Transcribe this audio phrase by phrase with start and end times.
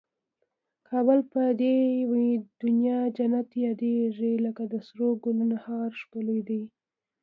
[0.89, 1.77] کابل په دي
[2.61, 6.63] دونیا جنت یادېږي لکه د سرو ګلنو هار ښکلی دی